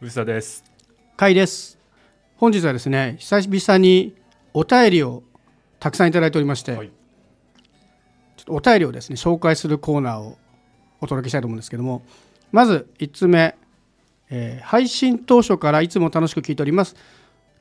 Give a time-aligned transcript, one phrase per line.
[0.00, 0.64] 藤田です。
[1.18, 1.78] 甲斐です。
[2.38, 4.14] 本日はですね久々に
[4.54, 5.22] お便りを
[5.78, 6.90] たくさんいただいておりまして、はい。
[8.38, 10.38] ちょっとお便りをですね紹介するコーナーを
[11.02, 12.02] お届けしたいと思うんですけども
[12.50, 13.54] まず1つ目、
[14.30, 16.96] えー配信当初からいつも楽しく聞いております。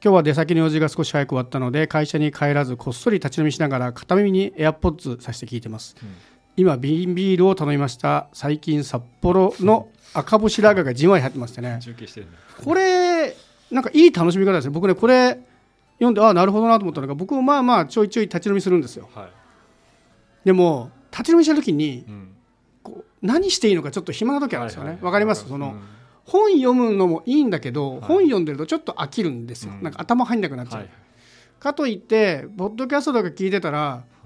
[0.01, 5.97] 今日は出先の用事が少し早く終わったので会社に帰らずこっそり立ち飲みしながら片耳に AirPods させて聞いてます、
[6.59, 11.79] 今瓶ビールを頼みました最近札幌の赤星ラガーがじんわり入ってましてね。
[11.81, 12.27] 中継してる。
[12.65, 13.33] これ
[13.71, 14.71] なんかいい楽しみ方ですね。
[14.71, 15.39] 僕ねこれ
[15.99, 19.07] 読んでああなるほどなと思ったのが僕もまあまあちょいちょい立ち飲みするんですよ。
[19.15, 19.29] はい。
[20.43, 22.35] でも立ち飲みしてる時にうん。
[22.83, 24.99] こう何していいのかちょっと暇な時あるんですよね。
[25.01, 25.47] わ、かります？
[25.47, 25.81] その、うん。
[26.25, 28.05] 本読むのもいいんだけど、い。
[28.05, 29.81] 本読んでるとちょっと飽きるんですよ、うん。
[29.83, 30.89] なんか頭入んなくなっちゃう、はい。
[31.57, 34.18] かといってポッドキャストとか聞いてたらはい。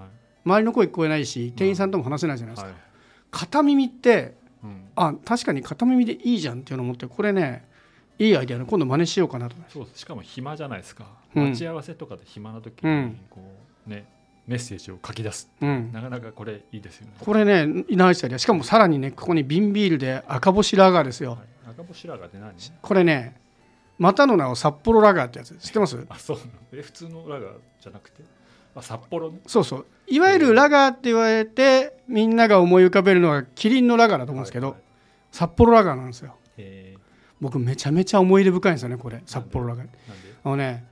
[0.46, 2.78] 周りの声聞こえないし店員さんとも話せないじゃないですか、はい。
[3.32, 4.86] 片耳ってうん。
[4.96, 7.66] あ確かに片耳でいいじゃんっていうのを思ってこれね
[8.20, 11.06] いいアイデアで今度真似しようかなと思いますそうしかも暇じゃないですか。
[11.36, 13.42] うん待ち合わせとかで暇な時にうんこ
[13.88, 14.06] うね
[14.46, 15.50] メッセージを書き出す。
[15.62, 17.14] うんなかなかこれいいですよね。
[17.20, 21.40] これねいないしたりしかもさらにねここに瓶ビールで赤星ラガーですよはい
[21.72, 22.54] 赤星ラガーって何？
[22.82, 23.42] これね
[23.98, 26.06] またの名を札幌ラガーってやつ知ってます？
[26.10, 26.38] あそう。
[26.74, 28.24] え普通のラガーじゃなくて、
[28.76, 29.32] あ札幌。
[29.32, 29.40] ね。
[29.48, 29.86] そうそう。
[30.08, 34.84] いわゆるラガーって言われてみんなが思い浮かべるのはキリンのラガーだと思うんですけど、はいはい。
[35.32, 36.36] 札幌ラガーなんですよ。
[36.58, 36.96] え
[37.40, 39.22] 僕めちゃめちゃ思い出深いんですよねこれ。
[39.26, 39.88] 札幌ラガー？
[40.44, 40.86] あのね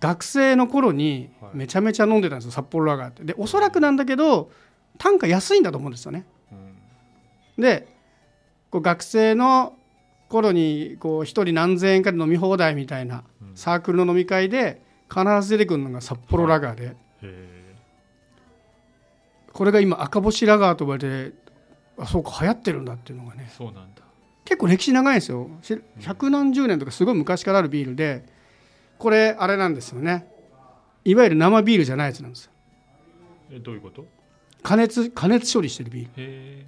[0.00, 1.56] 学生の頃にはい。
[1.56, 3.24] めちゃめちゃ飲んでたんですよ札幌ラガーって。
[3.24, 4.50] でおそらくなんだけど
[4.98, 6.24] 単価安いんだと思うんですよね。
[6.52, 6.54] う
[7.60, 7.62] ん。
[7.62, 7.88] で
[8.70, 9.74] こう学生の
[10.28, 13.56] 頃にこう1人何千円かで飲み放題みたいなうん。
[13.56, 16.84] サークルの飲み会で必ず出てくるのが札幌ラガーで。
[16.86, 17.03] え
[19.52, 21.36] これが今赤星ラガーと呼ばれて
[21.96, 23.48] あそうか流行ってるんだっていうのがね。
[23.52, 24.02] ーそうなんだ。
[24.44, 25.48] 結構歴史長いんですよ。
[25.62, 28.24] し百何十年とかすごい昔からあるビールで
[28.98, 30.26] これあれなんですよね。
[31.04, 32.50] いわゆる生ビールじゃないやつなんですよ。
[33.52, 34.06] えどういうこと？
[34.62, 36.66] 加熱加熱処理してるビール。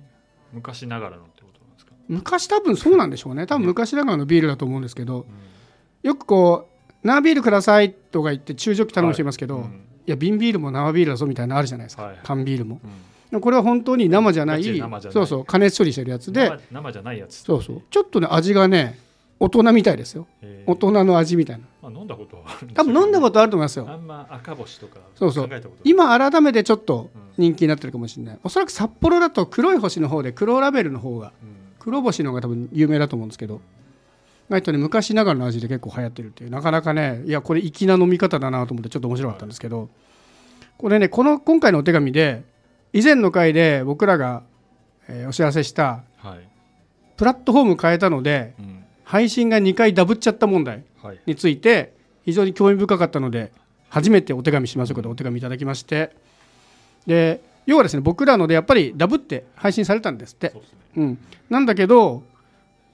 [0.53, 1.93] 昔ながらのってことなんですか？
[2.09, 3.47] 昔多分そうなんでしょうね。
[3.47, 6.09] 多分昔ながらのビールだと思うんですけどうん。
[6.09, 12.81] よくこう生ビールくださいとか言って中ジョッキ頼む人いますけど、いうんや瓶ビールも生ビールだぞみたいなのあるじゃないですか、はい缶ビールも。
[13.33, 13.41] うん。
[13.41, 14.65] これは本当に生じゃない
[15.11, 16.49] そうそう加熱処理してるやつで。
[16.71, 17.37] 生生じゃないやつ。
[17.37, 17.83] そうそう。
[17.91, 18.99] ちょっとね味がね
[19.39, 20.27] 大人みたいですよ。
[20.67, 21.65] 大人の味みたいな。
[21.83, 23.87] まあ、飲んだことはある多分飲んだこととあると思いますよ。
[23.89, 25.51] あんま赤星とかそうそう。
[25.85, 27.27] 今改めてちょっとうん。
[27.39, 28.39] 人気になってるかもしれない。
[28.45, 31.57] おそらく札幌だと黒い星の方で黒ラベルの方がうん。
[31.79, 33.61] 黒星の方が多分有名だと思うんですけど
[34.49, 36.51] ないとね昔ながらの味で結構流行ってるっていう。
[36.51, 39.89] なかなかねいやこれ粋な飲み方だなと思ってちょっと面白かったんですけど。
[40.79, 42.45] これねこの今回のお手紙で
[42.93, 44.43] 以前の回で僕らが、
[45.09, 46.49] えーお知らせしたはい、
[47.17, 48.85] プラットフォーム変えたのでうん。
[49.05, 53.53] 配信が2回ダブっちゃった問題はい、について非常に興味深かったので
[53.89, 56.11] 初めてお手紙しましょうかとお手紙いただきまして。
[57.07, 60.51] で要はですね僕らのでやっぱりダブって配信されたんですって。
[60.51, 60.69] そうね。
[60.97, 61.19] うん、
[61.49, 62.25] なんだけど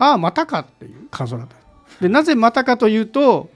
[0.03, 1.09] ああまたかっていう。
[1.11, 1.57] 感想だった
[2.01, 3.51] でなぜまたかというと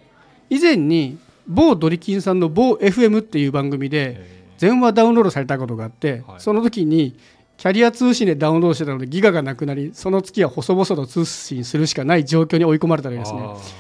[0.51, 4.37] 以前に某ドリキンさんの某 FM っていう番組でえ。
[4.59, 6.41] 全話ダウンロードされたことがあって、はい。
[6.41, 7.19] その時に
[7.57, 13.77] キャリア通信でダウンロードしてたのでギガがなくなりその月は細々と通信するしかない状況に追い込まれたわーけですね。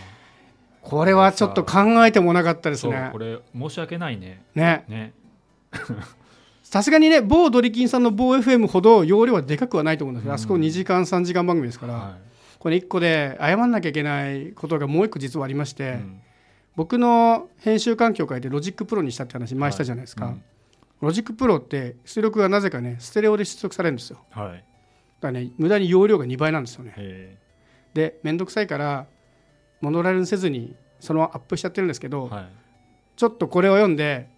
[0.82, 3.10] これはちょっと考えてもなかったですね。
[3.12, 4.42] これ申し訳ないね。
[4.54, 4.84] ね。
[4.88, 5.12] ね。
[6.62, 12.16] さすがにね某ドリキンさんの某 FM ほど容量はでかくはないと思うんですけど、うんあそこ2時間3時間番組ですから、は
[12.58, 16.20] これ1個で謝んなきゃいけないことがもう1個実はありまして、いうん。
[16.74, 20.42] 僕の編集環境を変えてロジックプロにしたって話前したじゃないですか、はいうん。
[21.00, 24.18] ロジックプロって出力がなぜかねステレオで出力されるんですよ。
[24.30, 24.48] はい。
[24.52, 24.64] だか
[25.22, 26.94] らね無駄に容量が2倍なんですよね。
[26.96, 27.36] へ
[27.94, 29.06] で面倒くさいから
[29.80, 32.46] モノラルにせずにそのままアップしちゃってるんですけど、ーはい。
[33.16, 34.28] ちょっとこれを読んで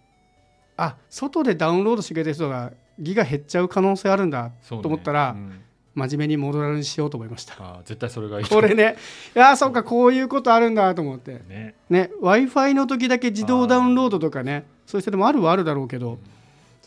[0.77, 5.61] あ外でダウンロードしてくれた人がギガ減っちゃう可能性あるんだと思ったらうん
[6.07, 7.53] 真面目にモノラルにしようと思いました。
[7.59, 8.45] あー絶対それがいい。
[8.45, 8.95] これね
[9.35, 11.41] いやそうかこういうことあるんだと思って。
[11.47, 11.75] ね。
[11.89, 12.11] ね。
[12.21, 16.19] w i f i の時だけ自動ダウンロードとかねそういう人でもあるはあるだろうけど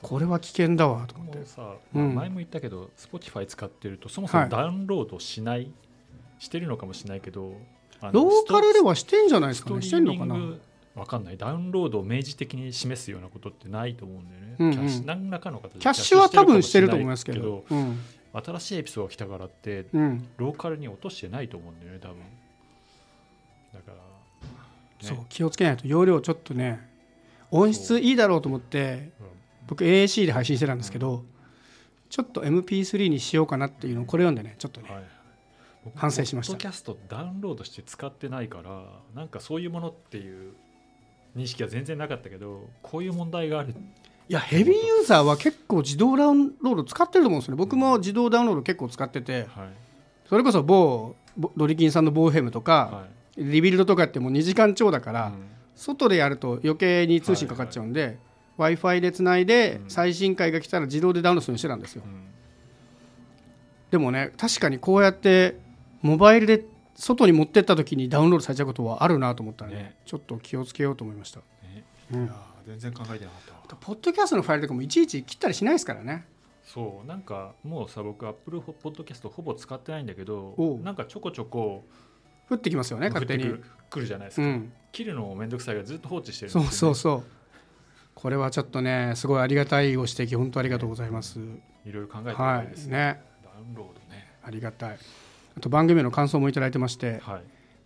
[0.00, 1.46] これは危険だわと思って。
[1.46, 2.14] さ、うん。
[2.14, 4.46] 前も言ったけど Spotify 使ってるとそもそはい。
[4.46, 5.70] もダウンロードしない、
[6.38, 7.54] してるのかもしれないけど
[8.10, 9.82] ローカルではしてんじゃないですかね。
[9.82, 10.34] してんのかな。
[10.34, 10.60] グ
[10.94, 11.36] わかんない。
[11.36, 14.72] ダウンロードを明示的に示すようなことってないと思うんだよね、うんうん。
[14.72, 17.98] キャッシュ何らかの形でキャッシュは多分してると思いますけどうん
[18.32, 20.28] 新しいエピソードが来たからってうん。
[20.36, 22.16] ローカルに落としてないと思うんだよね多分。
[23.74, 24.00] だから、ね。
[25.00, 26.88] そう気をつけないと容量ちょっとね
[27.50, 29.26] 音質いいだろうと思ってうん。
[29.66, 31.24] 僕 AAC で配信してたんですけど
[32.10, 35.04] ちょっと MP3 にしようかなっていうのをこれ読んでねちょっとねはい、
[35.84, 36.52] 僕反省しました。
[36.52, 38.84] ポッドキャストダウンロードして使ってないから
[39.14, 40.52] なんかそういうものっていう
[41.36, 43.74] 認識は全然なかったけどこういう問題がある
[44.32, 47.58] いやヘビーユーザーは結構自動ダウンロード使ってると思うんですよね。
[47.58, 49.40] 僕も自動ダウンロード結構使ってて。
[49.40, 49.48] はい。
[50.26, 53.06] それこそ某ボドリキンさんのボーヘムとか、は
[53.36, 55.32] リビルドとかってもう2時間超だから、
[55.76, 58.16] 外でやると余計に通信かかっちゃうんで、
[58.56, 59.90] w i f i でつないでうん。
[59.90, 62.02] 最新回が来たら自動でダウンロードするようにしてたんですよ。
[62.06, 62.22] うん。
[63.90, 65.58] でもね確かにこうやって
[66.00, 66.64] モバイルで
[66.94, 69.94] 外に持ってった時にダウンロードされちゃうことはあるなと思ったらねね。
[70.06, 71.84] ちょっと気をつけようと思いました、ね。
[72.14, 72.30] うん
[72.66, 73.80] 全然考えてなかったわ。
[73.80, 76.26] ポッドキャストのファイルとかもいちいち切ったりしないですからね。
[76.64, 77.06] そう。
[77.06, 81.84] なんかもうさ僕アップルポッドキャストほぼ使ってないんだけどなんかちょこちょこ
[82.48, 84.72] 降ってきますよね勝手にくる来るじゃないですか、うん。
[84.92, 87.24] 切るのもめんどくさいからずっと放置してるんそうそうそう。
[88.14, 91.38] これはちょっとねすごいありがたいご指摘本当ありがとうございます。
[91.84, 91.92] い。
[91.92, 92.90] ろいろ考えてはないですい。
[92.90, 93.22] ね。
[93.42, 94.28] ダウンロードね。
[94.44, 94.98] ありがたい
[95.56, 97.42] あと番組への感想もいただいてましてはい。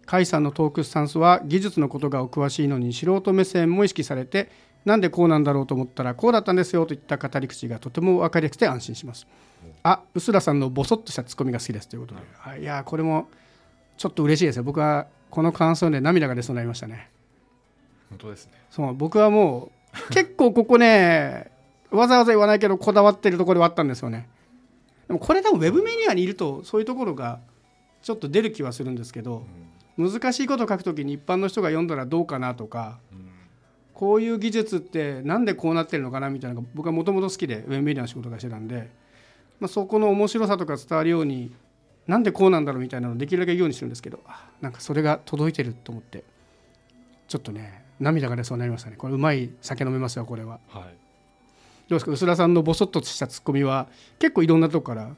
[0.07, 4.51] 甲斐さんのトークスタンスは技術のことがお詳しいのに素人目線も意識されて
[4.87, 9.27] なんでこうなんだろうと思ったらこうだったんですよといった語り口がとても分かりやすくて安心します。
[9.83, 13.29] あ薄田さんのボソッとしたツッコミが好きですということで、はい、いやーこれも
[13.99, 14.63] ちょっと嬉しいですよ。
[14.63, 17.11] 僕はこの感想で涙が出そうになりましたね。
[18.11, 18.53] 本当ですね。
[18.71, 19.73] そう僕はも
[20.09, 21.51] う結構ここね
[21.91, 24.29] わざわざ言わないけどこだわってるところではあったんですよね。
[25.09, 27.41] でもこれ多分ウェブメディアにいるとそういうところが
[28.03, 29.45] ちょっと出る気はするんですけど
[29.99, 33.26] 難しいことを書くときに一般の人が読んだらどうかなとかうんうん
[33.99, 38.91] こういう技術ってなんでこうなってるのかなみたいなのが僕はもともと好きでウェブメディアの仕事がしてたんで、
[39.59, 41.51] まあ、そこの面白さとか伝わるように
[42.07, 46.25] なんでこうなんだろうみたいなのをできるだけ言うようにしてるんですけどあなんかそれが届いてると思って
[47.27, 48.97] ちょっとね涙が出そうになりましたね。
[48.97, 50.61] これうまい酒飲めますよこれは。
[50.69, 50.83] はい。
[51.89, 52.11] どうですか？
[52.11, 53.89] 薄田さんのボソッとしたツッコミは
[54.19, 55.11] 結構いろんなとこから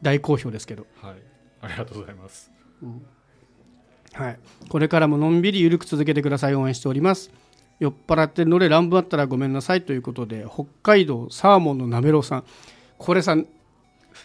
[0.00, 0.86] 大好評ですけど。
[1.02, 1.16] はい。
[1.60, 2.50] ありがとうございます。
[4.12, 4.38] はい、
[4.70, 6.54] これからものんびりゆるく続けてください。
[6.54, 7.30] 応援しております
[7.78, 12.44] 酔っ払ってるので乱暴あったらごめんなさいということで北海道サーモンのなめろうさん。
[12.98, 13.36] これさ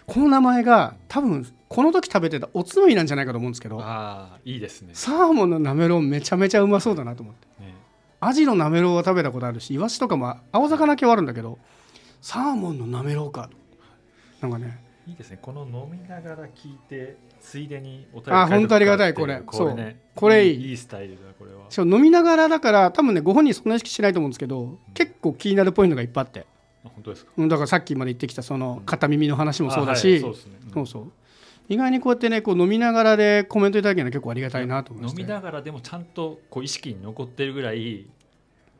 [0.05, 4.91] この名前が多分この時食べてたおつまみなんじゃないかと思うんですけどああいいですね。
[4.93, 7.47] サーモンのなめろうめちゃめちゃうまそうだなと思って。
[7.61, 7.75] ね。
[8.19, 11.57] アジのなめろうは食べたことあるしイワシとかも青魚系はあるんだけど
[12.21, 13.49] サーモンのなめろうか
[14.41, 14.79] なんかね
[15.11, 15.39] いいですね。
[15.41, 19.41] この飲みながら聞いてついでにお便りあ本当ありがたいこれ。
[19.75, 21.65] ねこれいいいいいスタイルだこれは。
[21.69, 26.45] しかも飲みながらだから多分ねご本人そんな意識しないと思うんですけど結構気になるポイントがいっぱいあって。
[26.85, 27.31] あ本当ですか。
[27.37, 30.53] うんだからさっきまで言ってきたその片耳の話もそうだし、いそうですね。
[30.63, 30.71] うん。
[30.73, 31.11] そうそう。
[31.67, 38.07] 意外にこうやってねこう飲みながらでコメントいただけるのは結構ありがたいなと思いま飲みながらでもちゃんとこう意識に残ってるぐらい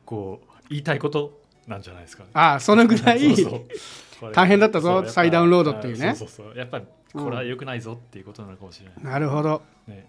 [0.04, 2.30] こう言いたいことなんじゃないですかね。
[2.34, 3.20] ああそのぐらい
[4.32, 6.10] 大変だったぞ再ダウンロードっていうね。
[6.10, 6.58] あそうそうそう。
[6.58, 9.62] やっぱりこれは良くないぞっていうことなのかもしれない、なるほど。
[9.86, 10.06] ね、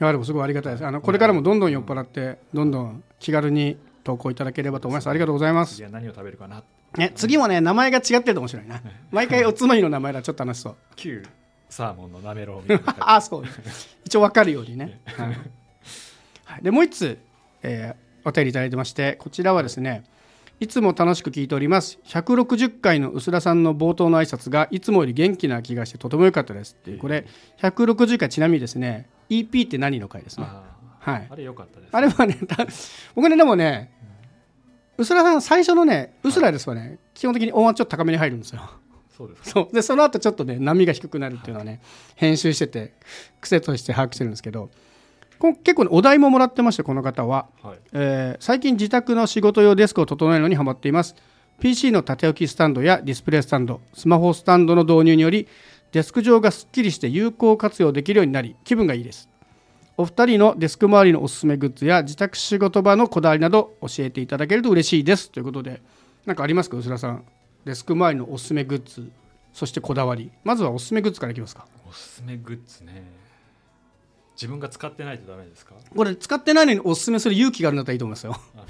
[0.00, 0.86] いやでもすごいありがたいです。
[0.86, 5.08] あのこれからもどんどん酔っ払ってどんどん気軽に投稿いただければと思います。
[5.08, 6.62] ありがとうございます、次は何を食べるかな。
[6.96, 8.80] ね、次もね名前が違ってると面白いな。
[9.10, 10.76] 毎回おつまみの名前だちょっと楽しそう。
[10.96, 11.22] 旧
[11.68, 12.96] サーモンのなめろうみたいな。
[13.12, 13.44] ああそう。
[14.04, 15.26] 一応分かるようにね、はい。
[16.44, 17.18] はい、でもう一つ、
[17.62, 20.04] えーお便りいただいてましてこちらはですね
[20.60, 21.98] いつも楽しく聞いております。
[22.04, 26.76] 160回の薄田さんの冒頭の挨拶がいつもより元気な気がしてとても良かったです。
[26.78, 27.26] っていうこれ
[27.62, 30.46] 160回ちなみにですね EP って何の回ですね？
[30.46, 30.62] あ
[30.98, 31.26] はい。
[31.28, 32.66] ーあれ良かったですあれはねた
[33.16, 33.90] 僕ねでもね
[34.98, 38.60] 薄田さん最初のね薄らですはね基本的に音はちょっと高めに入るんですよ。
[39.16, 39.48] そうですか。
[39.50, 39.74] そう。
[39.74, 41.80] でその後ちょっとね波が低くなるっていうのはね
[42.16, 42.92] 編集してて
[43.40, 44.70] 癖として把握してるんですけどこ
[45.40, 47.78] 結構ねお題ももらってましてこの方は、はい。
[47.92, 51.14] えー最近自宅の仕事用デスクを整えるのにハマっています。
[51.58, 55.46] PC の縦置きスタンドやディスプレイスタンドスマホスタンドの導入により
[55.92, 59.28] デスク上がすっきりして有効活用できるようになり気分がいいです。
[59.96, 65.30] お二人のデスク周りのおすすめグッズや自宅仕事場のこだわりなど教えていただけると嬉しいです。
[65.30, 65.82] ということで
[66.24, 66.78] 何かありますか？
[66.78, 67.24] 薄田さん。
[67.66, 69.10] デスク周りのおすすめグッズ
[69.52, 70.30] そしてこだわり。
[70.44, 71.66] まずはおすすめグッズからいきますか。
[71.86, 73.04] おすすめグッズね
[74.40, 75.74] 自分が使ってないとダメですか？
[75.94, 78.34] これ使ってないのにおすすめする勇気があるんだったらいいと思いますよ。
[78.54, 78.64] あの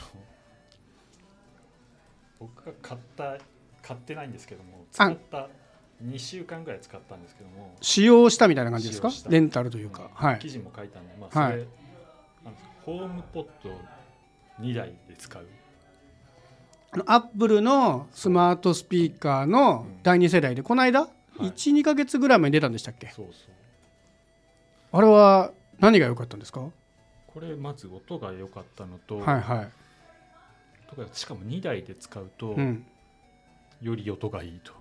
[2.40, 3.36] 僕が買った
[3.82, 5.48] 買ってないんですけども使った
[6.04, 9.10] 2週間ぐらい使ったんですけども使用したみたいな感じですか？
[9.28, 10.38] レンタルというか、はい。
[10.40, 11.66] 記事も書いたんで、まあ、それ、はい
[12.86, 13.68] ホームポット
[14.60, 15.46] 2台で使う。
[17.06, 21.42] アップルのスマートスピーカーの第2世代でこの間、い。
[21.42, 23.08] 12か月ぐらい前に出たんでしたっけ？
[23.14, 23.34] そうそう。
[24.92, 26.60] あれは何が良かったんですか、
[27.26, 29.68] これまず音が良かったのと,、はいはい、
[30.94, 32.84] とかしかも2台で使うと、うん、
[33.80, 34.72] より音がいいと。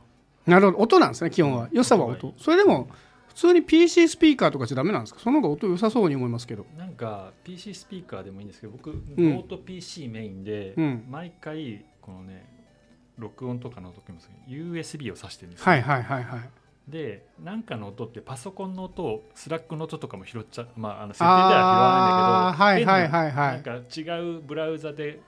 [0.45, 0.77] なるほど。
[0.79, 1.69] 音なんですね基本は。
[1.71, 2.89] 良さは音それでも
[3.27, 5.19] 普通に PC スピーカーとかじゃダメなんですか？
[5.19, 6.65] その方が音良さそうに思いますけど。
[6.77, 9.03] なんか PC スピーカーでもいいんですけど僕、ん。
[9.17, 11.05] ノート PC メインで、うん。
[11.09, 12.47] 毎回このね
[13.17, 16.49] 録音とかの時も USB を挿してるんですよ、はいはいはいはい
[16.89, 20.69] でなんかの音ってパソコンの音をスラックの音とかも拾っちゃう。
[20.75, 25.19] まああの設定では拾わないんだけどはいはいはいななんか違うブラウザで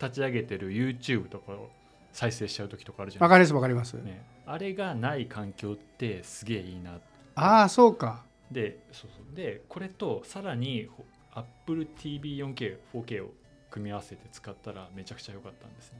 [0.00, 1.70] 立ち上げてる YouTube とかを
[2.12, 6.98] 再生しちゃう時とかあるじゃわかりないますわかります、ね、あれがない環境ってすげえいいな
[7.34, 8.24] ああそうか。
[8.50, 9.36] でそうそう。
[9.36, 11.04] でこれとさらにほ
[11.66, 13.30] AppleTV4K、4K を
[13.70, 15.98] 組み合わせて使ったらめちゃくちゃ良かったんですね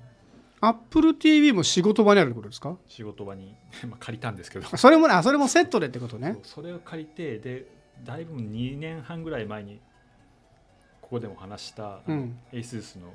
[0.60, 2.76] Apple TV も仕事場にあるってことですか？
[2.86, 3.54] 仕事場に。
[3.88, 4.66] まあ借りたんですけど。
[4.70, 6.38] あそれもねあそれもセットでってことね。
[6.42, 7.66] それを借りてで
[8.04, 9.80] だいぶ2年半ぐらい前に
[11.00, 12.00] ここでも話した、
[12.52, 13.14] ASUS の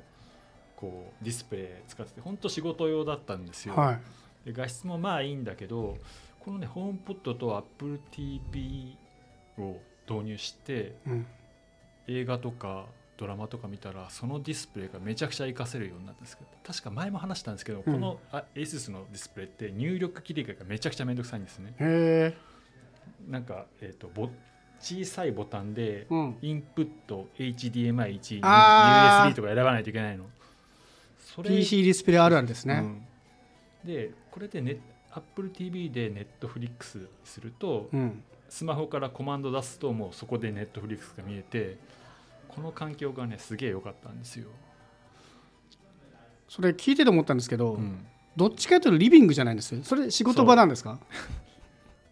[0.76, 4.00] こうディスプレイ使ってて本当仕事用だったんですよ、はい。
[4.46, 5.98] で画質もまあいいんだけど
[6.40, 8.94] このねホームポットと AppleTV
[9.58, 11.26] を導入してうん。
[12.08, 12.86] 映画とか
[13.22, 17.94] ドラマとか見たらそのディスプレイがめちゃくちゃ活かせるようになったんですけど確か前も話したんですけど、うん。
[17.94, 21.74] このあ ASUS のディスプレイって入力切り替えがめちゃくちゃめんどくさいんですね。
[21.78, 22.36] へえ
[23.30, 24.28] なんか、えー、とボ
[24.80, 26.36] 小さいボタンでうん。
[26.42, 29.30] インプット HDMI1 あー。
[29.30, 30.24] USB とか選ばないといけないの。
[31.20, 33.06] そ PC ディスプレイあるあるですね、うん。
[33.84, 34.80] でこれで、ね、
[35.12, 38.24] AppleTV で Netflix するとうん。
[38.48, 41.78] スマホからコマンド出すともうそこで Netflix が見えて
[42.54, 44.48] この環境がねすげえ良かったんですよ、
[46.48, 48.06] それ聞いてて思ったんですけど、うん。
[48.34, 49.82] どっちかというとリビングじゃないんですよ。
[49.84, 50.98] それ仕事場なんですか？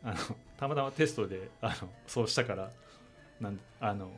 [0.04, 0.16] あの
[0.59, 2.70] たまたまテストであのそうしたから
[3.40, 4.11] なんあの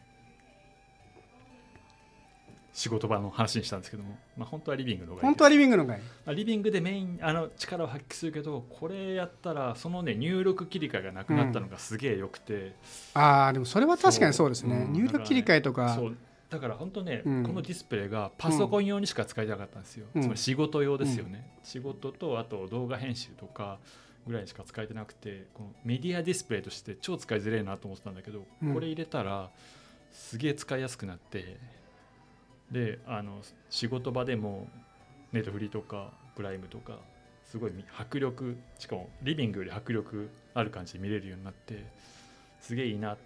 [2.73, 6.01] 仕事場の話にしたんですけども、まあ、本当はリビングの方がいい本当はリビングのがいい。
[6.01, 12.75] まあリビングでメインあの力を発揮するけどこれやったらそのね入力切り替えがなくなったのがすげえ良くて、
[13.15, 14.49] ああでもそれは確かにそう。
[14.49, 14.75] ですね。
[14.75, 14.93] そううん。
[14.93, 15.95] 入力切り替えとか。
[15.95, 16.17] そう。
[16.49, 17.43] だから本当ね、うん。
[17.45, 20.23] このディスプレイがパソコン用にしか使えてなかったんですよ、うん。
[20.23, 23.79] つまり仕事用ですよね、仕事とあと動画編集とか
[24.27, 28.75] ぐらいしか使えてなくてこのメディアディスプレイとして超使いづらいなと思ってたんだけど、うん。
[28.75, 29.51] これ入れたら
[30.13, 31.57] すげえ使いやすくなって
[32.73, 34.69] であの仕事場でも
[35.33, 36.99] ネットフリとかプライムとか
[37.45, 41.85] すごい迫力しかもリビングより迫力ある感じで見れるようになって
[42.61, 43.23] すげえいいなって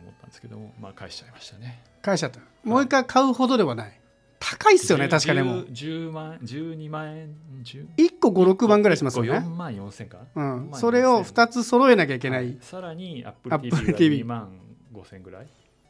[0.00, 1.82] 思ったんですけどもまあ返しちゃいましたね。
[2.02, 2.40] 返しちゃった。
[2.64, 4.00] もう一回買うほどではない。
[4.40, 10.18] 高いっすよね確かにもう 10, 万12万円10 1個56万ぐらいしますよ1個4ね万4千か。
[10.34, 10.70] うん。
[10.70, 12.58] まあそれを2つ揃えなきゃいけない、はい。
[12.60, 14.60] さらに Apple Apple TV が TV 2万
[14.92, 15.46] 5千ぐらい。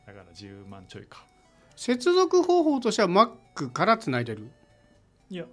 [0.06, 1.25] だから10万ちょいか
[1.76, 4.50] 接続方法としては Mac からつないでる？
[5.31, 5.45] いや。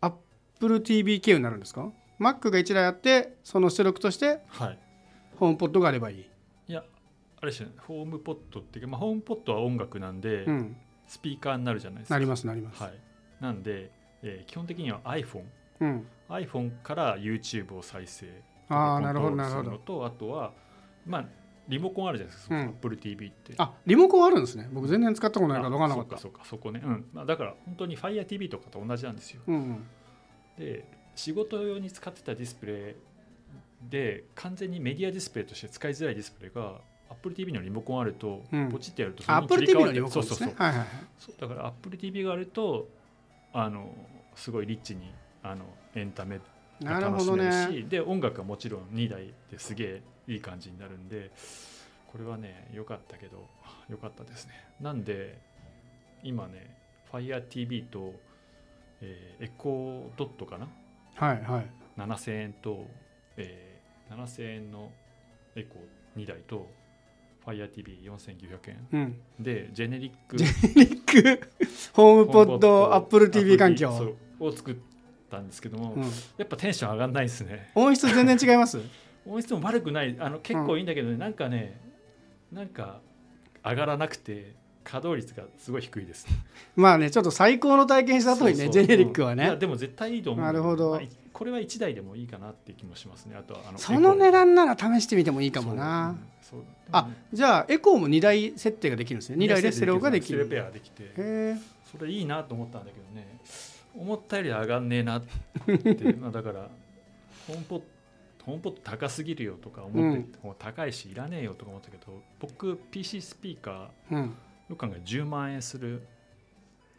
[0.00, 4.78] Apple TV 経由になるんですか？Mac が1台あってその出力としてはい。
[5.36, 6.28] ホームポットがあればいい、
[6.68, 6.82] いや
[7.40, 7.74] あれですよね。
[7.86, 12.14] ホームポットっていうか、まあ、ホームポットは音楽なんで、うん、スピーカーになるじゃないですか。
[12.14, 12.92] なりますなります、はい。
[13.40, 15.44] なんで、えー基本的には iPhone
[15.80, 19.78] うん、iPhone から YouTube を再生ああなるほどなるほど。
[19.78, 20.52] とあとは
[21.06, 21.24] まあ
[21.68, 22.68] リモコンあるじゃないですか、うん。
[22.68, 23.54] Apple TV って。
[23.58, 24.68] あリモコンあるんですね。
[24.72, 26.16] 僕全然使ったことないから分からなかった。
[26.16, 27.04] あそうかそうかそこね、うん。
[27.12, 29.42] まあ、だから本当に FireTV とかと同じなんですよ。
[29.46, 29.86] うんうん。
[30.58, 30.84] で
[31.14, 32.96] 仕事用に使ってたディスプレ
[33.86, 38.68] イで完全にメディアディスプレイとして使いづらいディスプレイが Apple TV のリモコンあると、うん。
[38.70, 40.88] ポチってやるとそれに Apple 切り TV 替わってのリモコンでそうそうそうはいはいはい。
[41.18, 42.88] そうだから Apple TV があると
[43.52, 43.94] あの
[44.34, 46.40] すごいリッチにあのエンタメ
[46.82, 47.82] が楽しめるしね。
[47.82, 51.32] で音楽はもちろん2台ですげえいい感じになるんで
[52.12, 53.46] これはね良かったけど
[53.88, 54.52] 良かったですね。
[54.80, 55.38] なんで
[56.22, 56.76] 今ね
[57.12, 58.14] FireTV と、
[59.00, 60.68] えーエコードットかな？
[61.14, 61.66] はいはい。
[61.98, 62.86] 7000円と、
[63.36, 64.90] えー7000円の
[65.54, 66.66] エコー2台と
[67.46, 71.50] FireTV4900 円うんでジェネリックリック
[71.92, 74.76] ホームポット Apple TV 環境、を作っ
[75.30, 76.08] たんですけども、うん、や
[76.44, 77.70] っぱテンション上がんないですね。
[77.74, 78.78] 音質全然違います？
[79.28, 80.16] 音質も悪くない。
[80.18, 81.80] あの結構いいんだけどね、なんかね
[82.52, 83.00] なんか
[83.64, 84.54] 上がらなくて
[84.84, 86.26] 稼働率がすごい低いです。
[86.76, 89.44] まあねちょっと最高の体験した後にねジェネリックはね。
[89.44, 89.48] うん。
[89.50, 90.44] いやでも絶対いいと思う。
[90.44, 90.92] なるほど。
[90.92, 93.36] まあいこれは1台でもいいかなって気もしますね。
[93.38, 96.16] あとはあのその値段なら試してみてもいいかもな。
[96.42, 99.36] そう,うん、あじゃあエコーも2台設定ができるんですね。
[99.36, 101.12] 2台でステレオができステレペアができて
[101.92, 103.38] それいいなと思ったんだけどね。
[103.96, 106.14] 思ったより上がんねえなって。
[106.18, 106.68] まあだから
[107.46, 107.97] ホームポット
[108.48, 114.34] ホームポット高すぎるよとか思って、もう高いしいらねえよとか思ったけど僕 PC スピーカーうん。
[114.70, 116.06] よく考え10万円する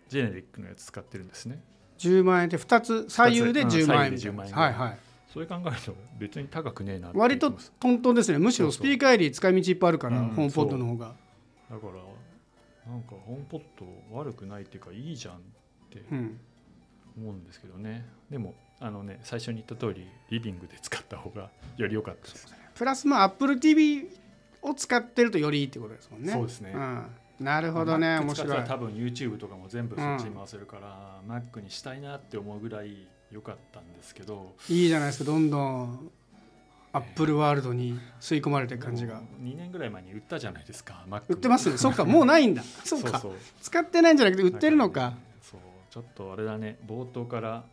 [0.08, 1.60] ジェネリックのやつ使ってるんですね。
[1.98, 5.00] 10万円で2つ左右で10万円二つうん左右で10万円はいはい。
[5.34, 8.38] それ考えると別に高くねえな割とトントンですね。
[8.38, 11.16] むしろスピーカーより使い道いっぱいあるからうんホームポッドの方が。
[11.72, 15.40] だからなんかホームポット悪くないっていうかいいじゃんっ
[15.90, 16.40] てうん
[17.18, 18.06] 思うんですけどね。
[18.30, 22.48] でもあのね最初に言った通りリビングで使った方がより良かったです。
[22.76, 24.08] プラスまあ AppleTV
[24.62, 26.34] を使ってるとよりいいってことですもんね。
[26.34, 26.72] そうですね。
[26.72, 27.06] ん、
[27.40, 28.64] なるほどね面白い。
[28.66, 34.56] 多分 YouTube とかも全部そっちに回せるから、Mac にしたいなって思うぐらい良かったんですけど。
[34.70, 36.12] いいじゃないですかどんどん
[36.92, 39.16] アップルワールドに吸い込まれてる感じが。
[39.16, 42.64] もう2年ぐらい前に売ったじゃないですか売ってますねそっかもうないんだ。
[42.84, 43.22] そっか。
[43.62, 45.14] 使ってないんじゃなくて売ってるのか
[45.90, 47.64] ちょっとあれだね冒頭から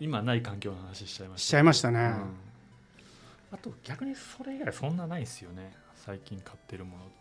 [0.00, 2.36] 今ない環境の話しちゃいましたしちゃいましたね、うん。
[3.52, 5.72] あと逆にそれ以外そんなないですよね。
[5.96, 7.14] 最近買ってるものって。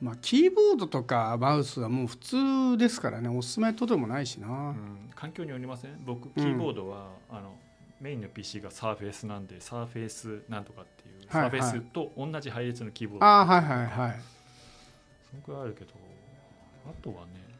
[0.00, 3.28] まあキーボードとかマウスはもう普通ですからね。
[3.28, 5.10] おすすめとでもないしな、うん。
[5.14, 6.04] 環境によりません？
[6.04, 7.54] 僕キーボードは、あの
[8.00, 11.60] メインの PC がサーフェイスなんでサーフェイスなんとかっていう、はいはい。
[11.62, 13.24] サーフェイスと同じ配列のキーボード。
[13.24, 14.20] ああはいはいはい。
[15.30, 15.92] そのくらいあるけど
[16.86, 17.51] あとはね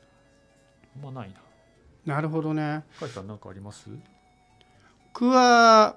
[1.00, 1.32] まない
[2.04, 2.14] な。
[2.14, 2.82] なるほどね。
[2.96, 3.88] 深井さん何かあります？
[5.14, 5.96] 僕は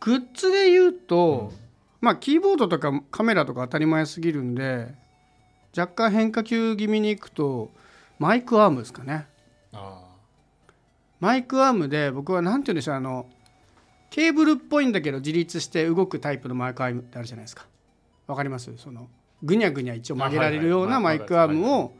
[0.00, 1.52] グッズで言うと、
[2.00, 4.94] まあキーボードとかカメラとか当たり前すぎるんで
[5.76, 7.70] 若干変化球気味にいくと
[8.18, 9.26] マイクアームですかね。
[9.72, 10.02] あ
[11.20, 13.26] マイクアームで僕は何て言うんでしょうあの
[14.08, 17.66] ケーブルっぽいんだけど自立して動くタイプのマイクアームってあるじゃないですか。
[18.26, 18.74] わかります？
[18.78, 19.08] その
[19.42, 21.94] ぐにゃぐにゃ一応曲げられるようなマイクアームを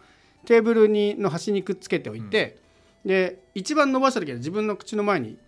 [0.47, 2.59] テーブルにの端にくっつけておいて、
[3.05, 5.39] で一番伸ばした時は自分の口の前に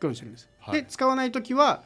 [0.00, 0.82] 来るてるんです、はい。
[0.82, 1.82] で使わない時は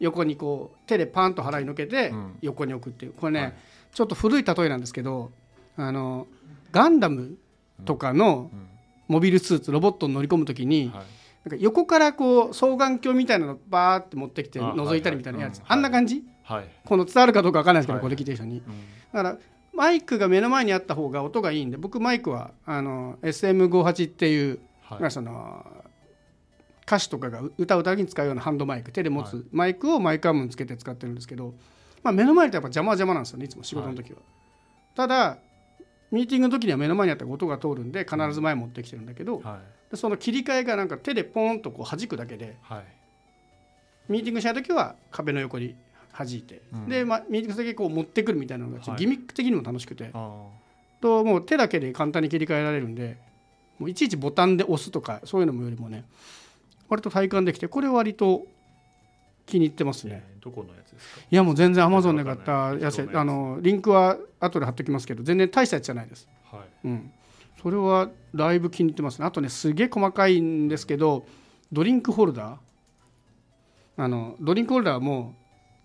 [0.00, 2.38] 横にこう手でパンと払いのけてうん。
[2.40, 3.12] 横に置くっていう。
[3.12, 3.54] これね、はい。
[3.92, 5.30] ちょっと古い例えなんですけど
[5.76, 6.26] あの
[6.72, 7.36] ガンダム
[7.84, 8.68] とかのうん。
[9.06, 11.04] モビルスーツロボットに乗り込む時に、はい。
[11.44, 18.62] なんか横からこう双眼鏡みたいなのバーって持ってきてあ覗いたりみたいなやつ、あんな感じ、はい、この伝わるかどうかわかんないですけど、はいこれ聞いてる人に。
[18.66, 18.74] うん。
[19.12, 19.38] だから
[19.76, 25.00] マイクが目の前にあった方が音がいいんで僕マイクはあの SM58 っていう、はい。
[25.00, 25.66] まあその
[26.86, 31.54] 歌手とかが歌う時に使うようなハンドマイク手で持はつマイクをマイクアームにつけて使ってるんですけど、
[32.02, 33.48] まあ、目の前とやっぱ邪魔は邪魔なんですよねい。
[33.48, 34.18] つも仕事の時は、
[34.94, 35.38] ただ
[36.12, 39.90] ミーティングの時には目の前にあったら音が通るんで必ず前持ってきてるんだけど、はい。
[39.90, 42.84] でその切り替えがなんか手でポンとこう弾くだけではい。
[44.08, 45.74] ミーティングしたい時は壁の横に
[46.16, 46.88] 弾いて、うん。
[46.88, 49.00] で、まあ、ミーティング先こう持ってくるみたいなのがちょっとはい。
[49.00, 50.46] ギミック的にも楽しくて、あ
[51.00, 53.18] ともう手だけで簡単に切り替えられるんで
[53.78, 56.04] もういちいちボタンで押すとかそういうのもよりもね
[56.88, 58.46] 割と体感できてこれ割と
[59.46, 60.24] 気に入ってますーね。
[60.26, 61.20] えーどこのやつですか？
[61.30, 66.28] いやもう全然アマゾンで買ったやつあのリンクは後で貼っときますけど全然大したやつじゃないです。
[66.52, 66.86] はい。
[66.86, 67.10] うん、
[67.62, 69.26] それはだいぶ気に入ってますね。
[69.26, 71.26] あとねすげえ細かいんですけど
[71.72, 72.56] ドリンクホルダー。
[73.96, 75.34] あのドリンクホルダーも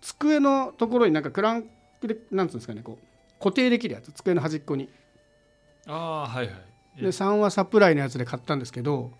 [0.00, 1.64] 机のところになんかクラン
[2.00, 4.88] クでなんつうんですかねこう固定できるやつ机の端っこに。
[5.86, 6.54] ああはいはい。
[6.98, 9.12] えで3はサプライのやつで買ったんですけど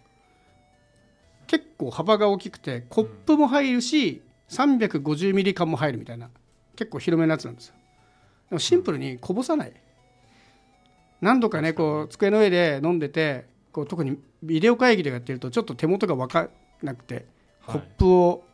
[1.46, 6.30] 結構幅が大きくてコップも入るし、350ミリ缶も入るみたいな
[6.76, 7.74] 結構広めのやつなんですよ。
[8.50, 9.72] でもシンプルにこぼさない。
[11.20, 16.50] 何度かねこう机の上で飲んでてこう特にビデオ会議でやってるとちょっと手元が分かん
[16.82, 17.26] なくて
[17.66, 18.44] コップを、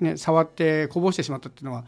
[0.00, 1.84] ね、触ってこぼしてしまったっていうのは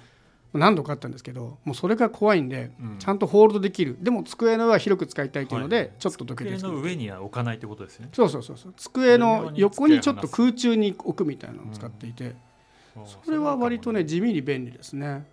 [0.53, 2.99] 何度かあったんですけどもうそれが怖いんで、うん。
[2.99, 3.97] ちゃんとホールドできる。
[4.01, 5.91] でも机の上は広く使いたいというので、はい。
[5.99, 8.09] ちょっとどけて机の上には置かないってことですね。
[8.13, 8.75] そうそうそうそう。
[8.77, 12.35] 机の横にちょっと空中に置くみたいなのを使っていて、
[13.25, 15.25] それは割とね地味に便利ですね。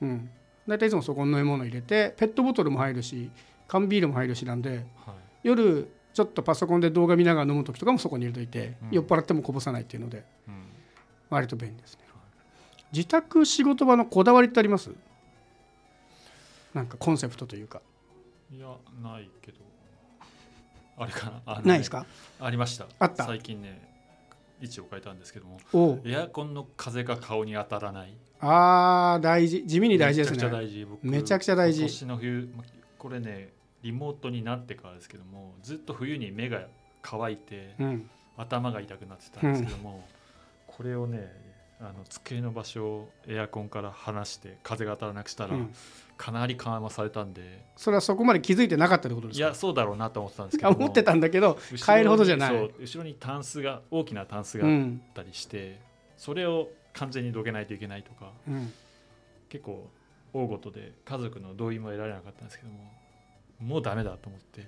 [0.00, 0.30] うん。
[0.68, 3.30] 大体いつもそこに飲み物入れてペットボトルも入るし
[3.66, 5.14] 缶ビールも入るしなんではい。
[5.42, 8.88] 夜ちょっとパソコンで動画見ながら飲む時とかもそこに入れといて、うん。
[8.92, 10.54] 酔っ払ってもこぼさないっていうのでうん。
[11.30, 12.01] 割と便利ですね
[12.92, 14.90] 自宅仕事場のこだわりってあります？
[16.74, 17.80] なんかコンセプトというか。
[18.50, 18.66] いや
[19.02, 19.58] ないけど。
[20.98, 21.60] あれかな？
[21.62, 22.06] ないですか？
[22.40, 22.86] ありました。
[22.98, 23.24] あった？
[23.24, 23.88] 最近ね
[24.60, 26.00] 位置を変えたんですけども。
[26.04, 28.14] エアコンの風が顔に当たらない。
[28.40, 29.64] あー大事。
[29.66, 30.84] 地味に大事ですめちゃくちゃね大事。
[30.84, 31.80] 僕めちゃくちゃ大事。
[31.80, 32.64] 今年の冬ま
[32.98, 33.52] これね
[33.82, 36.60] リモートになってからですけどもずっと冬に目が
[37.02, 38.10] 乾いてうん。
[38.34, 40.08] 頭が痛くなってたんですけども、
[40.66, 41.30] これをね
[41.84, 45.74] あの机の場所をエアコンから離して風が当たらなくしたら、うん。
[46.16, 47.64] かなり緩和されたんで。
[47.76, 49.46] それはそこまで気づいてなかったってことですか？
[49.46, 52.56] いやそうだろうなと思ってたんですけど 思ってたんだけど変えるほどじゃない。
[52.56, 55.02] そう後ろにタンスが大きなタンスがあっうん。
[55.12, 55.80] たりして、
[56.16, 58.72] それを完全にどけないといけないとかうん。
[59.48, 59.90] 結構
[60.32, 62.92] 大ごとで家族の同意も得られなかったんですけども
[63.58, 64.66] もうダメだと思って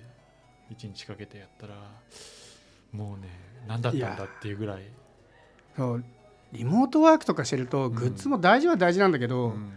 [0.71, 1.73] 1日かけてやったら
[2.91, 3.27] もうね
[3.67, 4.83] 何だったんだっていうぐらい。
[5.77, 6.03] そう
[6.51, 9.71] リモートワークとかしてるとグッズも大事は大事なんだけど、うん。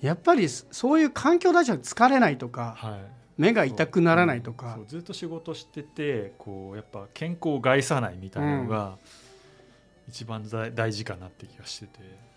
[0.00, 3.00] やっぱりそういう環境大事は疲れないとかはい。
[3.36, 4.74] 目が痛くならないとか。
[4.76, 8.96] そうずっと仕事しててこうやっぱ健康を害さないみたいなのが
[10.08, 12.34] 一番大大事かなって気がしてて。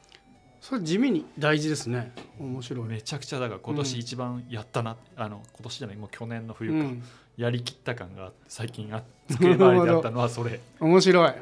[0.59, 2.11] それ地味に大事ですね。
[2.39, 7.03] 面白い、めちゃくちゃだから今年一番やったな、あの今年じゃないもう去年の冬か、うん、
[7.37, 10.59] やりきった感があって最近あ机周りであったのはそれ。
[10.79, 11.33] 面白い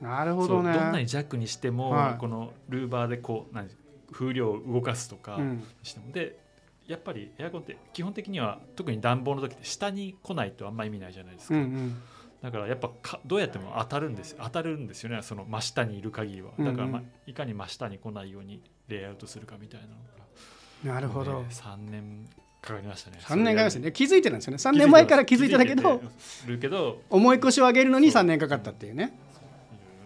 [0.00, 0.72] なるほどね。
[0.72, 2.18] どんなに弱にしても、はい。
[2.18, 3.68] このルーバーでこう何
[4.12, 5.64] 風量を動かすとかうん。
[5.82, 6.38] しても、で
[6.86, 12.02] やっぱりエアコンって基本的には特に暖房の時って下に来ないとあんま意味ないじゃないですか、うんうん。
[12.42, 16.50] だからやっぱかどうやっても当たるんですよ当たるんですよねその真下にいる限りは。
[16.58, 20.94] だから、まうんいかに真下に来ないようにレイアウトするかみたいなのが。
[20.94, 22.28] なるほど、ね3年
[22.60, 23.18] かかりましたね。
[23.20, 23.86] 3年かかりましたね。
[23.86, 24.56] ね気づいてるんですよね。
[24.56, 26.02] 3年前から気づいてたけど
[26.46, 29.20] るけど重い腰を上げるのに3年かかったっていうねいろいろ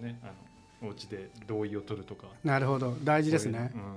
[0.05, 0.27] ねあ
[0.85, 2.27] のお家で同意を取るとか。
[2.45, 2.95] なるほど。
[3.03, 3.71] 大事ですね。
[3.73, 3.95] こういう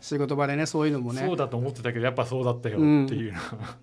[0.00, 1.22] 仕事場でねそういうのもね。
[1.22, 3.76] うんそうだと思ってたけどやっぱそうだったようんっていうのは、 だからね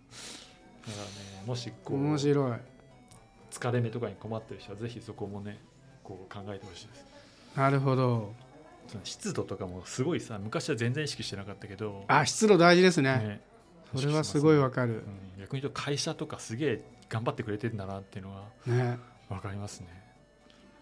[1.46, 2.58] もしこう面白い。
[3.52, 5.60] 疲れ目とかに困ってる人はぜひそこもね
[6.04, 7.06] こう考えてほしいです。
[7.56, 8.34] なるほど。
[9.04, 12.04] 湿度とかもすごいさ昔は全然意識してなかったけど。
[12.08, 13.18] あ湿度大事ですね。
[13.18, 13.42] ね。
[13.96, 15.04] それはすごいわかかる
[15.40, 18.98] 逆に言うと会社とかすげえ頑張ってくれてるんだなっていうのはね。
[19.30, 20.03] 分かりますね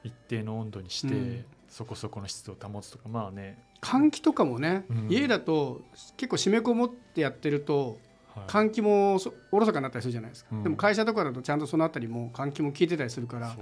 [0.03, 1.45] 一定の温度にして、うん。
[1.69, 5.07] そこそこの湿度を保つとかまあね、換気とかもね、うん。
[5.09, 5.81] 家だと
[6.17, 7.97] 結構締めこもってやってると
[8.33, 8.45] はい。
[8.47, 10.63] 換気もそおろそかになったりするじゃないですか、うん。
[10.63, 13.55] でも会社とかだとちゃんとそのあたりも換気も効いてたりするから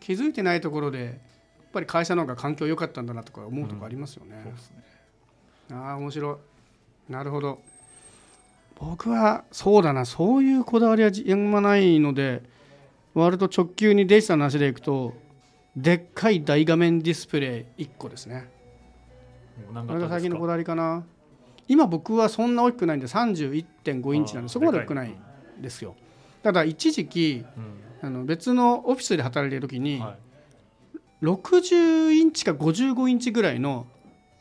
[0.00, 1.14] 気づいてないところでやっ
[1.72, 4.84] ぱり会社の方が環境良かったんだなとか思うとこありますよね、そうですね。
[5.72, 6.38] ああ面白
[7.08, 7.12] い。
[7.12, 7.62] なるほど。
[8.78, 10.04] 僕はそうだな。
[10.04, 12.42] そういうこだわりはあんまないので
[13.14, 15.14] 割と直球にデジタルの話でいくと
[15.76, 18.48] でっかい大画面ディスプレイ1個ですね。
[19.72, 21.04] 何これが最近のここだわりかな。
[21.66, 25.96] 今僕はそんな大きくないんで31.5インチなんでそこまで大きくないんですよ。
[26.42, 27.44] ただ一時期
[28.02, 30.18] あの別のオフィスで働いてる時にはい。
[31.22, 33.86] 60インチか55インチぐらいの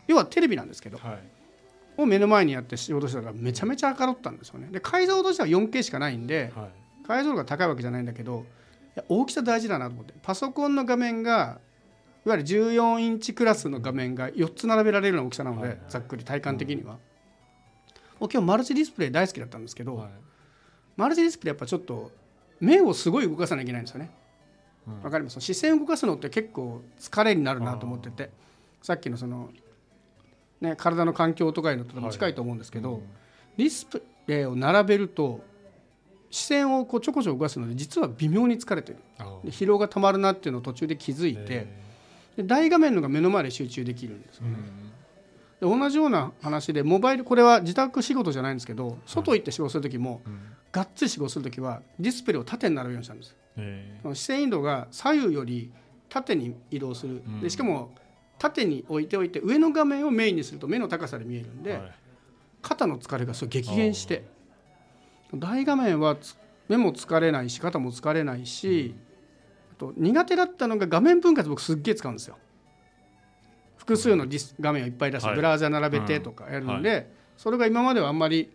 [0.07, 1.19] 要はテレビなんですけどはい。
[1.97, 4.67] を目の前にやって仕事してたらめちゃめちゃ明るったんですよね。
[4.71, 6.69] で解像度としては 4K しかないんではい。
[7.07, 8.43] 解像度が高いわけじゃないんだけどい
[8.95, 10.13] や大きさ大事だなと思って。
[10.21, 11.59] パソコンの画面が
[12.25, 20.09] いわゆる14インチクラスの画面が4つ並べられるような大きさなので、はいざっくり体感的には、もう今日マルチディスプレイ大好きだったんですけど、はい
[20.95, 22.11] マルチディスプレイやっぱちょっと
[22.59, 24.11] 目をすごい動かさなきゃいけないんですよね。
[24.87, 25.01] うん。
[25.01, 25.41] わかります？
[25.41, 28.29] 視線を動かすのって結構疲れになるなと思ってて
[28.81, 29.49] さっきのその、
[30.61, 32.35] ね、体の環境とかいうのとも近い。
[32.35, 33.01] と思うんですけど、うん
[33.57, 35.41] ディスプレイを並べると
[36.33, 38.97] 視線をこうちょこちょこ動かすので実は微妙に疲れてる。
[39.45, 41.67] 疲労がたまるなっていうのを途中で気づいて
[42.39, 45.77] 大画面のが目の前で集中できるんですーうん。
[45.77, 50.39] で同じような話でモバイルこれは自宅仕事じゃないんですけど外行って仕事する時もうん。
[50.71, 53.35] がっつり仕事する時はディスプレイを縦に並べるようにしたんです。
[53.57, 53.99] え。
[54.01, 55.71] その視線移動が左右より
[56.09, 57.21] 縦に移動する。
[57.23, 57.41] うん。
[57.41, 57.93] でしかも
[58.39, 61.79] 縦に置いておいて上の画面をメインにすると目の高さで見えるんで、
[62.63, 64.25] 肩の疲れがすごい激減して
[65.37, 66.35] 大画面はつ
[66.67, 68.95] 目も疲れないし肩も疲れないし、
[69.71, 72.37] あと苦手だったのが画面分割僕すっげえ使うんですよ。
[73.77, 75.35] 複数のディス画面をいっぱい出してはい。
[75.35, 78.51] ブラウザ並べてとかやるので、それが今まではあんまり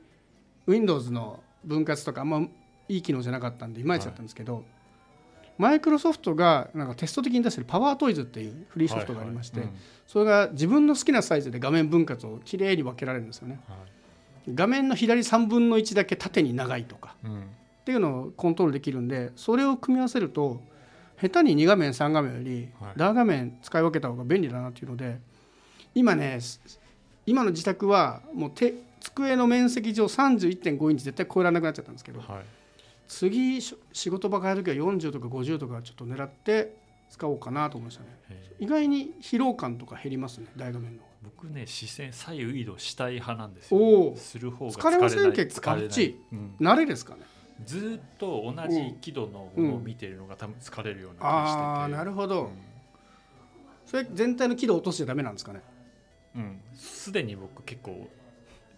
[0.67, 2.41] Windows の分割とかあんま
[2.89, 4.65] いい機能じゃなかったんでいまいちだったんですけど、
[5.59, 9.69] マイクロソフトがなんかテスト的に出してるパワートイズっていうフリーソフトがありまして、はい。
[9.69, 13.61] はいそれが自分の好きなサイズで画面分割をきれいに分けられるんですよね。
[13.69, 13.98] うん
[14.55, 17.15] 画面の左3分の1だけ縦に長いとか。
[17.25, 17.41] うん。
[17.41, 17.45] っ
[17.89, 20.61] ていうのをコントロールできるんでそれを組み合わせると
[21.19, 22.93] 下手に2画面3画面よりはい。
[22.97, 25.19] ダー画面使い分けた方が便利だなっていうので
[25.95, 26.61] 今ねす
[27.25, 32.45] 今の自宅はもう手机の面積上31.5インチ絶対超えられなくなっちゃったんですけどはい。
[33.09, 36.77] 次し仕事場変える時は40とか50とかちょっと狙って
[37.09, 38.09] 使おうかなと思いましたね。
[38.29, 38.53] え。
[38.61, 43.81] ー意外に疲労感とか減りますね大画面の僕ね視線左右移動したい派なんですよ。
[43.81, 44.17] おお。
[44.17, 46.55] する方が疲れません結構あっちうん。
[46.61, 47.23] 慣れですかね？
[47.65, 51.63] ずーっと同じ輝度のものを見てるのが多分疲れるような気がしてて。
[51.63, 52.51] ああなるほど、うん。
[53.85, 55.63] それ全体の輝度を落としちゃダメなんですかね？
[56.37, 56.61] うん。
[56.75, 58.09] すでに僕結構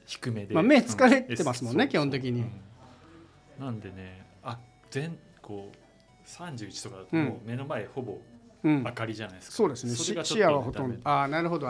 [0.07, 2.41] 低めで、まあ目疲れてますもんねう基本的に。
[2.41, 3.65] うん。
[3.67, 4.59] なんでねあ
[4.91, 7.25] 全こう31とかだとうん。
[7.27, 8.19] もう目の前ほぼ
[8.65, 8.83] うん。
[8.83, 9.95] 明かりじゃないですか、そうですね。
[9.95, 10.99] それが視野はほとんど。
[11.05, 11.69] ああなるほど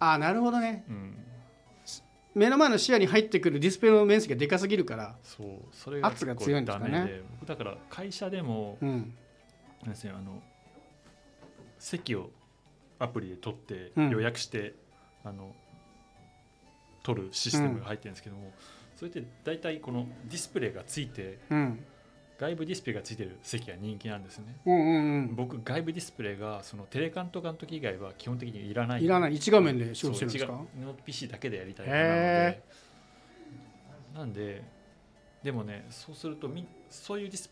[0.00, 0.84] あなるほどね。
[0.88, 1.24] うん。
[2.34, 7.22] 目の前の視野に入ってくるディスプレイの面積がでかすぎるからそうそれが圧が強いんですかね。
[7.46, 9.14] だから会社でもうん。
[9.82, 10.42] なんですよあの
[11.78, 12.30] 席を
[12.98, 14.10] アプリで撮ってうん。
[14.10, 14.74] 予約して、
[15.24, 15.54] あの
[17.02, 18.52] 撮るシステムが入ってるんですけども、
[18.96, 21.84] それって大体このディスプレイがついてうん
[22.38, 24.56] 外部ディスプレイがついてる席が人気なんですね。
[24.64, 25.34] うんうんうん。
[25.34, 29.04] 僕外部ディスプレイがそのテレカンとかの時以外は基本的にいらない。
[29.04, 30.60] いらない一画面で仕事してるんですか
[31.04, 32.62] ？PC だけでやりたい派なのへ
[34.14, 34.18] で。
[34.18, 34.62] なんで
[35.42, 37.50] でもねそうするとみそういうディス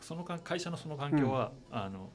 [0.00, 2.08] そのか会社のその環境は、あの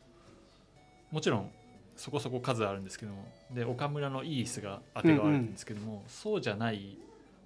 [1.12, 1.51] もちろん
[1.97, 6.97] そこそこ数あるんですけどもで岡村のいい椅子が当てがわれるんですけども、そうじゃない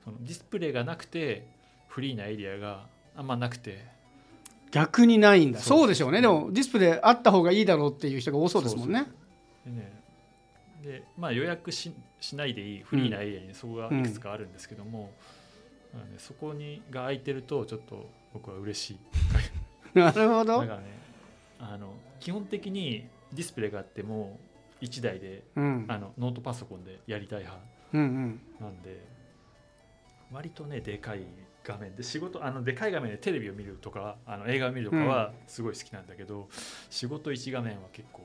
[0.04, 1.48] そのディスプレイがなくて
[1.88, 2.86] フリーなエリアが
[3.16, 3.84] あんまなくて
[4.72, 5.60] 逆にないんだ。
[5.60, 6.22] そうでしょうね。
[6.22, 9.08] でもディスプレイあった方がいいだろうっていう人が多そうですもんね。
[9.66, 9.98] でね
[10.84, 15.12] で、まあ、予約ししないでいいフリーなエリアにそこがいくつかあるんですけども、
[15.94, 18.98] まあね、そこにが空いてるとちょっと僕は嬉しい。
[19.98, 20.62] なるほど。
[20.62, 20.86] だからね
[21.60, 24.40] あの基本的にディスプレイがあっても
[24.82, 25.86] 1台でうん。
[25.88, 28.42] あのノートパソコンでやりたい派うんうん。
[28.60, 29.04] なんで
[30.32, 31.22] 割とねでかい
[31.68, 31.96] 画面。
[31.96, 36.48] で仕事あのでかい画面でテレビを見るとかあの映画を見るとかはすごい好きなんだけど、
[36.90, 38.22] 仕事1画面は結構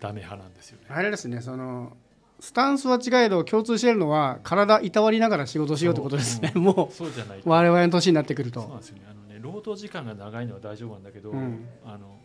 [0.00, 0.86] ダメ派なんですよね。
[0.88, 1.96] あれですねその
[2.40, 6.52] スタンスは違えど共通しているのは体いたわりながら仕事しようってことですね。
[6.54, 6.62] そう。
[6.62, 8.60] もそうじゃない我々の年になってくると。
[8.60, 9.02] そうなんですよね。
[9.10, 11.68] あのね労働時間が長いのは大丈夫なんだけど、うん。
[11.84, 12.16] あの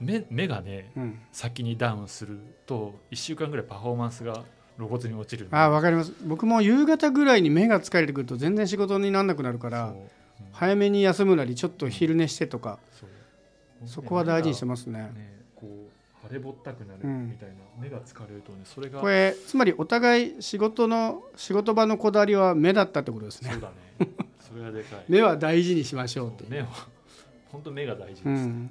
[0.00, 1.20] 目目がねうん。
[1.30, 4.44] 先にダウンすると1週間ぐらいパフォーマンスが
[4.86, 6.12] 露骨に落ちるあわかります。
[6.24, 9.90] 僕も夕方ぐらいに目が疲れてくると全然仕事にならなくなるからう。
[9.90, 9.94] ん。
[10.52, 13.08] 早めに休むなりちょっと昼寝してとかそう。
[13.88, 15.00] そこは大事にしてまますね。
[15.00, 15.66] ねこ
[16.24, 23.50] う腫れぼったくなるうんみたいな、目が疲れるとねそれがこれつまりお互い仕事の仕事場のこだわりは目だったってことですね。
[23.52, 24.08] そうだね。
[24.40, 25.04] それがでかい。
[25.08, 26.50] 目は大事にしましょうっていう。
[26.50, 26.66] 目は
[27.50, 28.70] 本当目が大事です、うん。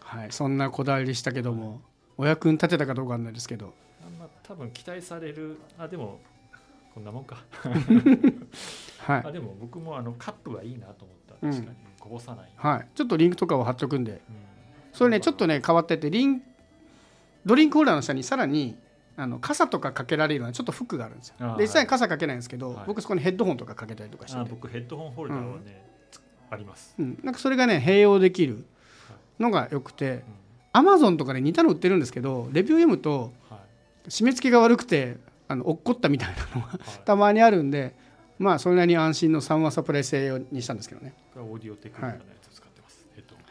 [0.00, 1.80] はい、そんなこだわりでしたけども
[2.16, 3.74] お役に立てたかどうかわかんないですけど
[4.42, 5.58] 多分期待される。
[5.78, 6.20] あでも
[6.94, 7.42] こんなもんか。
[8.98, 11.46] はい、あでも僕もあのカップはいいなと思った。
[11.46, 11.52] うん。
[11.52, 14.12] 確かに、こぼさない、はい、ちょっとリンクとかを貼っとくんで。
[14.12, 14.18] うん。
[14.92, 16.42] それねちょっとね変わっててリン
[17.46, 18.76] ドリンクホルダーの下にさらに
[19.16, 21.56] あの傘とかかけられるようなちょっとフックがあるんですよ。
[21.56, 22.84] で実際に傘かけないんですけど、はい。
[22.86, 28.64] 僕そこにヘッドホンとかかけたりとかして僕ヘッドホンホルダーはね、つあります、うん、なんかそれがね併用できる
[29.40, 30.22] のがよくてうん。
[30.74, 33.32] アマゾンとかで似たの売ってるんですけどレビュー読むとはい
[34.08, 35.16] 締め付けが悪くて
[35.48, 37.94] あの落っこったみたいなのがはい、 たまにあるんで
[38.38, 41.14] まあそれなりに安心の3話サプライ製用にしたんですけどね。
[41.36, 43.44] オーディオテクニカルのやつを使ってます、ヘッドホン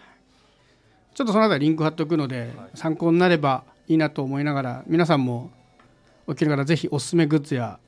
[1.14, 2.70] ちょっとそのあたりリンク貼っておくので、はい。
[2.76, 5.52] 参考になればいいなと思いながら皆さんも
[6.28, 7.80] お聞きの方ぜひおすすめグッズや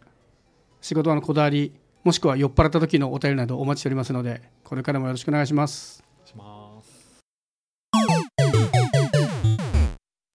[0.82, 1.74] 仕事場のこだわり
[2.04, 6.03] もしくは酔っ払った時のお便りなどお待ちしておりますのでこれからもよろしくお願いします